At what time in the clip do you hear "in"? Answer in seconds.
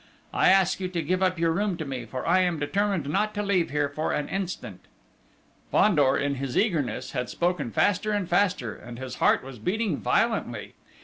6.17-6.33